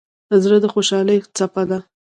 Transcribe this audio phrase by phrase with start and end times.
[0.43, 1.79] زړه د خوشحالۍ څپه ده.